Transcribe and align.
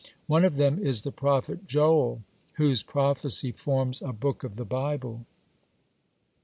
One 0.25 0.43
of 0.45 0.55
them 0.55 0.79
is 0.79 1.03
the 1.03 1.11
prophet 1.11 1.67
Joel, 1.67 2.23
whose 2.53 2.81
prophecy 2.81 3.51
forms 3.51 4.01
a 4.01 4.11
book 4.11 4.43
of 4.43 4.55
the 4.55 4.65
Bible. 4.65 5.27